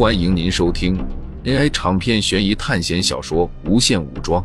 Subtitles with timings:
[0.00, 0.96] 欢迎您收听
[1.44, 4.42] AI 长篇悬疑探险小说《无限武装》，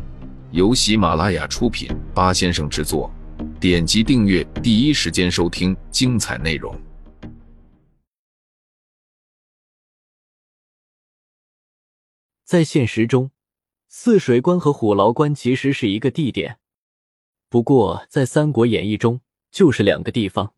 [0.50, 3.10] 由喜马拉雅出品，八先生制作。
[3.58, 6.78] 点击订阅，第一时间收听精彩内容。
[12.44, 13.30] 在现实中，
[13.88, 16.58] 泗水关和虎牢关其实是一个地点，
[17.48, 20.52] 不过在《三国演义》中就是两个地方。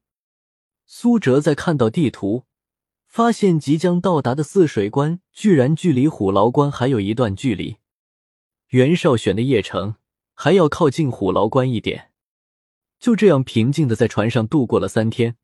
[0.87, 2.43] 苏哲在看到地图，
[3.09, 7.79] 发现即将到达的泗水关居然距离虎牢关还有一段距离。
[8.69, 9.97] 袁绍选的邺城
[10.35, 12.11] 还要靠近虎牢关一点。
[13.01, 15.37] 就这样平静的在船上度过了三天，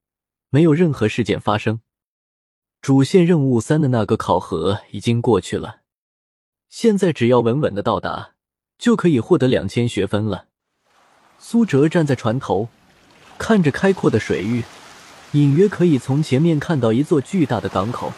[0.51, 1.80] 没有任何事件发生。
[2.83, 5.80] 主线任务三的那个考核已经过去了，
[6.69, 8.35] 现在只要稳稳的到达，
[8.77, 10.49] 就可以获得两千学分了。
[11.38, 12.69] 苏哲站在船头，
[13.38, 14.62] 看着开阔的水域。
[15.34, 18.12] 隐约可以从前面看到一座巨大的港口。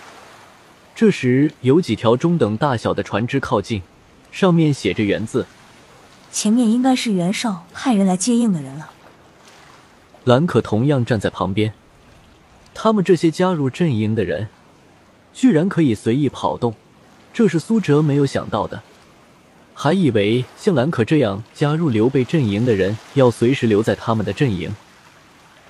[0.95, 3.83] 这时，有几条中等大小的船只靠近，
[4.31, 5.47] 上面写着“袁”字。
[6.31, 8.91] 前面应该是袁绍派人来接应的人了。
[10.25, 11.73] 兰可同样站在旁边。
[12.75, 14.49] 他们这些加入阵营的人，
[15.33, 16.75] 居然可以随意跑动，
[17.33, 18.83] 这是苏哲没有想到的。
[19.73, 24.75] 还以为像兰可这样加入刘备阵营的人，要随时留在他们的阵营。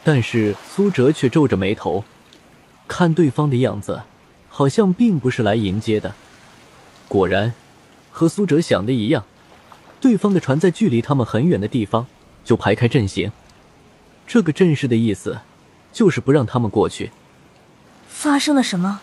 [0.08, 2.04] 但是苏哲却皱着眉头，
[2.86, 4.02] 看对方的样子，
[4.48, 6.14] 好像并不是来迎接的。
[7.08, 7.54] 果然，
[8.12, 9.24] 和苏哲想的一样，
[10.00, 12.06] 对方的船在距离他们很远的地方
[12.44, 13.32] 就排开阵型。
[14.28, 15.40] 这个阵势的意思，
[15.92, 17.10] 就是不让他们过去。
[18.06, 19.00] 发生了什么？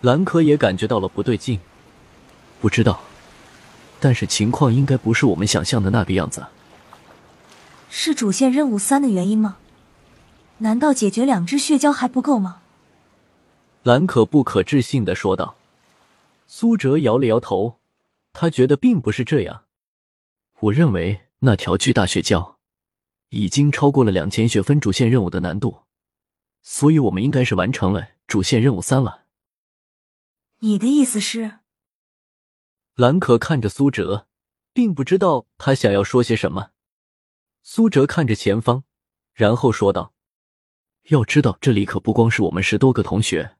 [0.00, 1.60] 兰可也感觉到了不对劲，
[2.58, 3.02] 不知道，
[4.00, 6.46] 但是情况应该不是我们想象的那个样子。
[7.90, 9.58] 是主线任务三的原因吗？
[10.58, 12.62] 难道解决两只血蛟还不够吗？
[13.84, 15.56] 兰可不可置信的说道。
[16.46, 17.78] 苏哲摇了摇头，
[18.32, 19.64] 他觉得并不是这样。
[20.60, 22.56] 我认为那条巨大血蛟
[23.28, 25.82] 已经超过了两千血分主线任务的难度，
[26.62, 29.24] 所以我们应该是完成了主线任务三了。
[30.60, 31.58] 你的意思是？
[32.96, 34.26] 兰可看着苏哲，
[34.72, 36.70] 并不知道他想要说些什么。
[37.70, 38.84] 苏哲看着前方，
[39.34, 40.14] 然后说道
[41.12, 43.58] ：“要知道，这里可不光是我们十多个同学。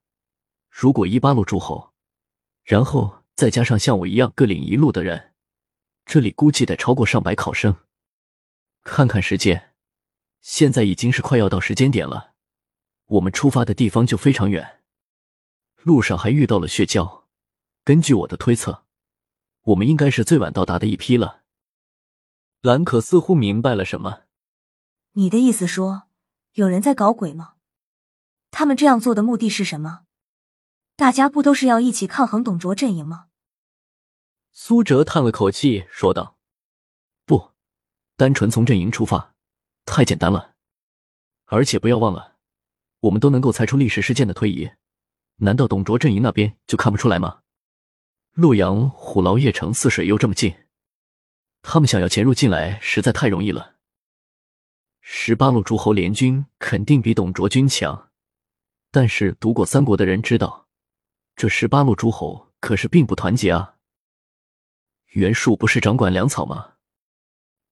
[0.70, 1.92] 如果一八路诸侯，
[2.64, 5.34] 然后再加上像我一样各领一路的人，
[6.06, 7.76] 这里估计得超过上百考生。
[8.82, 9.74] 看看时间，
[10.41, 12.32] 现在已经是快要到时间点了。
[13.08, 14.80] 我们出发的地方就非常远，
[15.82, 17.24] 路上还遇到了血蛟。
[17.84, 18.86] 根据我的推测，
[19.64, 21.42] 我们应该是最晚到达的一批了。”
[22.60, 24.22] 兰可似乎明白了什么。
[25.12, 26.08] 你的意思说，
[26.54, 27.54] 有人在搞鬼吗？
[28.50, 30.00] 他们这样做的目的是什么？
[30.97, 33.26] 大家不都是要一起抗衡董卓阵营吗？
[34.50, 36.36] 苏哲叹了口气说道
[37.24, 37.52] ：“不，
[38.16, 39.34] 单纯从阵营出发，
[39.84, 40.56] 太简单了。
[41.44, 42.36] 而且不要忘了，
[43.00, 44.68] 我们都能够猜出历史事件的推移，
[45.36, 47.42] 难道董卓阵营那边就看不出来吗？
[48.32, 50.52] 洛阳、虎牢、邺城、泗水又这么近。”
[51.70, 53.74] 他们想要潜入进来，实在太容易了。
[55.02, 58.10] 十八路诸侯联军肯定比董卓军强，
[58.90, 60.66] 但是读过三国的人知道，
[61.36, 63.74] 这十八路诸侯可是并不团结啊。
[65.08, 66.76] 袁术不是掌管粮草吗？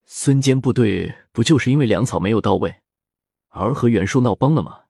[0.05, 2.81] 孙坚部队不就是因为粮草没有到位，
[3.47, 4.83] 而和袁术闹崩了吗？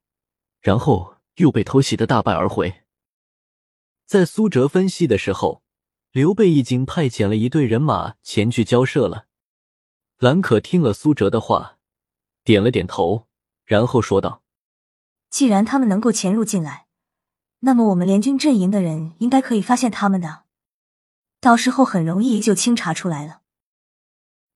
[0.60, 2.84] 然后又被偷袭的大败而回。
[4.06, 5.64] 在苏哲分析的时候。
[6.18, 9.28] 刘备已经派遣了一队人马前去交涉了。
[10.18, 11.78] 兰可听了苏哲的话，
[12.44, 13.28] 点了点头，
[13.66, 14.42] 然后说道
[15.30, 16.88] ：“既然他们能够潜入进来，
[17.60, 20.46] 那么我们联军阵营的人应该可以发现他们的，
[21.40, 23.42] 到时候很容易就清查出来了。”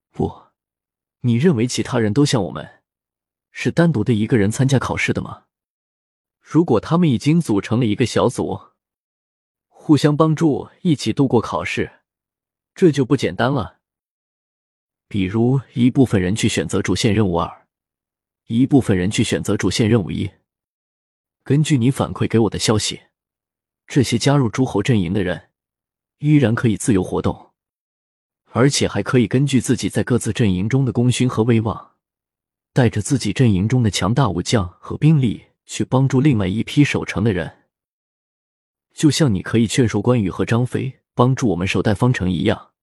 [0.10, 0.46] 不，
[1.20, 2.82] 你认为其他人都像我们，
[3.52, 5.44] 是单独的一个人参加考试的吗？
[6.40, 8.71] 如果他们已经组成了一个小组。
[9.84, 11.92] 互相帮助，一起度过考试，
[12.76, 13.80] 这就不简单了。
[15.08, 17.66] 比如一部分人去选择主线任务二，
[18.46, 20.30] 一部分人去选择主线任务一。
[21.44, 23.02] 根据你反馈给我的消息，
[23.88, 25.50] 这些加入诸侯阵营的人
[26.20, 27.54] 依然可以自由活动，
[28.52, 31.94] 而且还可以根据自己在各自阵营中的功勋和威望，
[32.72, 37.61] 带着自己阵营中的强大武将和兵力去帮助另外一批守城的人。
[38.94, 42.74] 就像你可以劝说关羽和张飞帮助我们守待方城一样，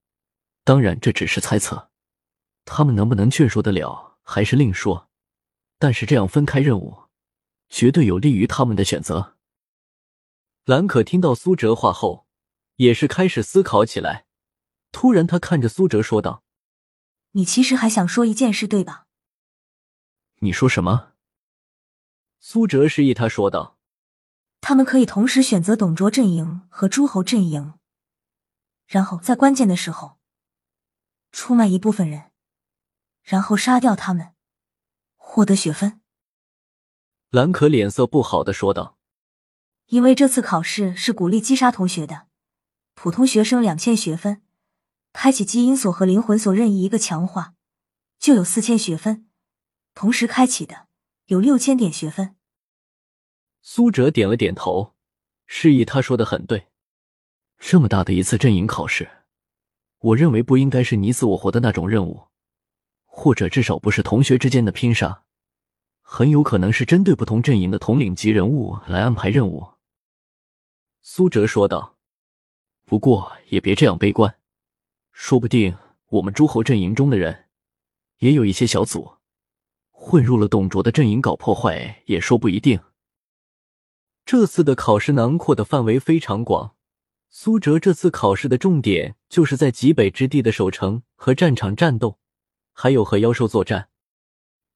[0.64, 1.90] 当然这只是猜测，
[2.64, 5.08] 他们能不能劝说得了还是另说。
[5.78, 7.04] 但是这样分开任务，
[7.68, 9.36] 绝对有利于他们的选择。
[10.64, 12.26] 兰可听到苏哲话后，
[12.76, 14.26] 也是开始思考起来。
[14.90, 16.42] 突然，他看着苏哲说道
[17.32, 19.06] ：“你其实还想说一件事，对吧？”
[20.40, 21.12] 你说什么？
[22.40, 23.77] 苏哲示意他说道
[24.60, 27.74] ：“他们可以同时选择董卓阵营和诸侯阵营，
[28.86, 30.18] 然后在关键的时候
[31.32, 32.32] 出卖一部分人，
[33.22, 34.34] 然后杀掉他们，
[35.16, 36.00] 获得学分。”
[37.30, 38.96] 兰可脸色不好的说道。
[39.86, 42.26] 因为这次考试是鼓励击杀同学的，
[42.94, 44.42] 普通学生两千学分，
[45.14, 47.54] 开启基因锁和灵魂锁任意一个强化，
[48.18, 49.30] 就有四千学分，
[49.94, 50.88] 同时开启的
[51.26, 52.36] 有六千点学分。
[53.60, 54.94] 苏哲点了点头，
[55.46, 56.68] 示意他说的很对。
[57.58, 59.08] 这么大的一次阵营考试，
[59.98, 62.28] 我认为不应该是你死我活的那种任务，
[63.04, 65.24] 或者至少不是同学之间的拼杀，
[66.00, 69.74] 很有可能是针对不同阵营的统领级人物来安排任务。
[71.00, 71.96] 苏哲说道
[72.86, 74.36] ：“不过也别这样悲观，
[75.10, 75.76] 说不定
[76.10, 77.46] 我们诸侯阵营中的人
[78.18, 79.16] 也有一些小组
[79.90, 82.80] 混入了董卓的阵营搞破坏，也说不一定。
[84.28, 86.76] 这次的考试囊括的范围非常广，
[87.30, 92.18] 苏哲这次考试的重点就是在极北之地的守城和战场战斗，
[92.74, 93.88] 还有和妖兽作战。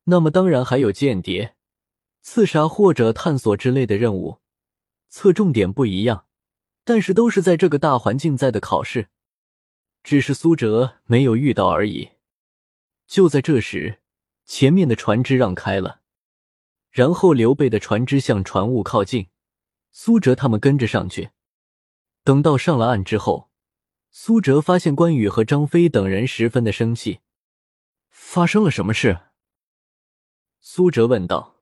[0.05, 1.55] 那么当然还有间谍、
[2.23, 4.39] 刺杀或者探索之类的任务。”
[5.11, 6.25] 侧重点不一样，
[6.83, 9.09] 但是都是在这个大环境在的考试，
[10.03, 12.13] 只是苏哲没有遇到而已。
[13.07, 14.01] 就在这时，
[14.47, 16.01] 前面的船只让开了，
[16.91, 19.27] 然后刘备的船只向船坞靠近，
[19.93, 21.31] 苏哲他们跟着上去。
[22.25, 23.51] 等到上了岸之后，
[24.11, 27.21] 苏哲发现关羽和张飞等人十分的生气。
[28.11, 29.21] 发生了什么事？
[30.61, 31.61] 苏哲问道。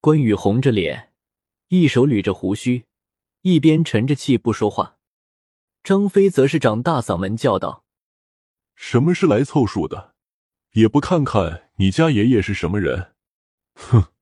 [0.00, 1.12] 关羽红着脸。
[1.68, 2.86] 一手捋着胡须，
[3.40, 4.98] 一边沉着气不说话。
[5.82, 7.84] 张飞则是长大嗓门叫道
[8.76, 10.14] ：“什么是来凑数的？
[10.72, 13.14] 也不看看你家爷爷是什么人！”
[13.74, 14.13] 哼！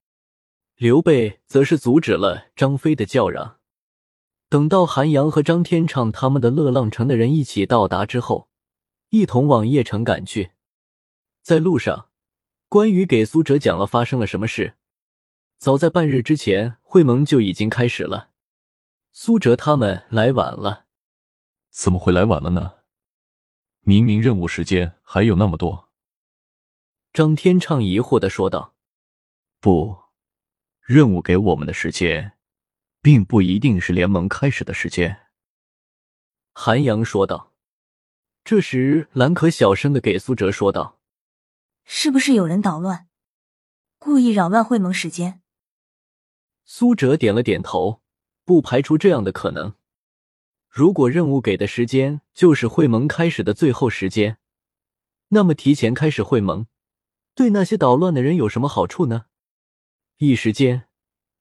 [0.82, 3.60] 刘备则是阻止了张飞的叫嚷。
[4.48, 8.48] 等到韩阳和张天畅他们的乐浪城的人一起到达之后，
[9.10, 10.50] 一同往邺城赶去。
[11.40, 12.08] 在路上，
[12.68, 14.74] 关羽给苏哲讲了发生了什么事。
[15.56, 18.30] 早在半日之前，会盟就已经开始了。
[19.12, 20.86] 苏哲他们来晚了，
[21.70, 22.72] 怎么会来晚了呢？
[23.82, 25.90] 明明任务时间还有那么多。
[27.12, 28.74] 张天畅疑惑的说道
[29.62, 30.01] ：“不，
[30.92, 32.32] 任务给我们的时间，
[33.00, 35.20] 并不一定是联盟开始的时间。”
[36.52, 37.54] 韩阳说道。
[38.44, 40.98] 这时，兰可小声的给苏哲说道
[41.86, 43.06] ：“是不是有人捣乱，
[43.98, 45.40] 故意扰乱会盟时间？”
[46.66, 48.02] 苏哲点了点头，
[48.44, 49.74] 不排除这样的可能。
[50.68, 54.36] 如果任务给的时间就是会盟开始的最后时间，
[55.28, 56.66] 那么提前开始会盟，
[57.34, 59.26] 对那些捣乱的人有什么好处呢？
[60.24, 60.84] 一时间，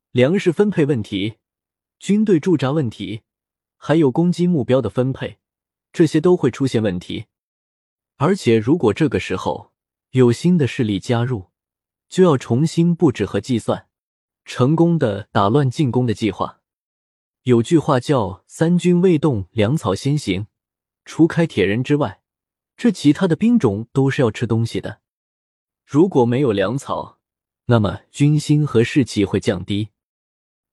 [0.09, 1.35] 粮食分配问题、
[1.99, 3.21] 军队驻扎问题，
[3.77, 5.37] 还有攻击目标的分配，
[5.93, 7.27] 这些都会出现问题。
[8.17, 9.71] 而且，如果这个时候
[10.13, 11.51] 有新的势力加入，
[12.09, 13.87] 就要重新布置和计算。
[14.45, 16.61] 成功的打乱进攻的计划。
[17.43, 20.47] 有句话叫“三军未动，粮草先行”。
[21.05, 22.23] 除开铁人之外，
[22.75, 25.01] 这其他的兵种都是要吃东西的。
[25.85, 27.19] 如果没有粮草，
[27.71, 29.87] 那么军心和士气会降低。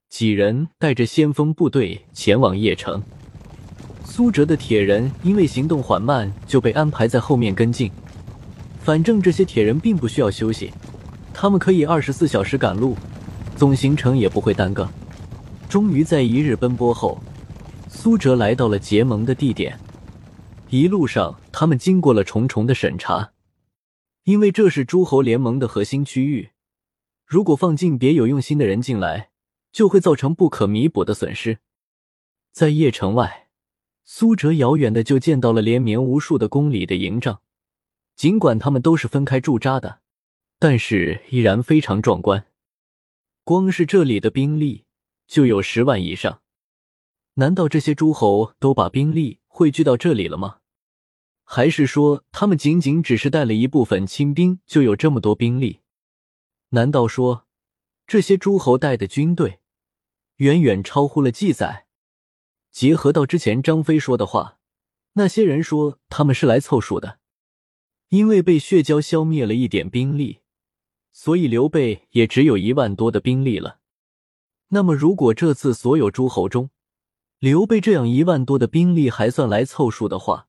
[0.09, 3.00] 几人带着先锋部队前往邺城。
[4.05, 7.88] 苏哲的铁人因为行动缓慢，就被安排在后面跟进。
[8.81, 10.73] 反正这些铁人并不需要休息，
[11.33, 12.97] 他们可以二十四小时赶路。
[13.55, 14.88] 总行程也不会耽搁。
[15.69, 17.23] 终于在一日奔波后，
[17.88, 19.78] 苏哲来到了结盟的地点。
[20.69, 23.31] 一路上，他们经过了重重的审查，
[24.25, 26.49] 因为这是诸侯联盟的核心区域。
[27.28, 29.32] 如果放进别有用心的人进来，
[29.70, 31.58] 就会造成不可弥补的损失。
[32.52, 33.50] 在邺城外，
[34.02, 37.42] 苏哲遥远的就见到了连绵无数的公里的营帐。
[38.16, 40.00] 尽管他们都是分开驻扎的，
[40.58, 42.47] 但是依然非常壮观。
[43.44, 44.87] 光是这里的兵力
[45.26, 46.40] 就有十万以上，
[47.35, 50.61] 难道这些诸侯都把兵力汇聚到这里了吗？
[51.44, 55.80] 还是说他们仅仅只是带了一部分亲兵就有这么多兵力？
[56.70, 57.46] 难道说
[58.06, 59.60] 这些诸侯带的军队
[60.37, 61.87] 远远超乎了记载？
[62.70, 64.58] 结合到之前张飞说的话，
[65.14, 67.18] 那些人说他们是来凑数的，
[68.08, 70.40] 因为被血蛟消灭了一点兵力。
[71.10, 73.80] 所以刘备也只有一万多的兵力了。
[74.68, 76.70] 那么，如果这次所有诸侯中
[77.38, 80.48] 刘备这样一万多的兵力还算来凑数的话，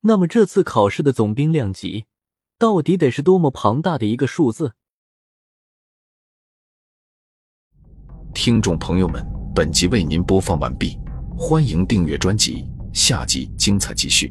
[0.00, 2.06] 那么这次考试的总兵量级
[2.58, 4.74] 到底得是多么庞大的一个数字？
[8.36, 10.98] 听众朋友们，本集为您播放完毕，
[11.38, 14.30] 欢迎订阅专辑，下集精彩继续。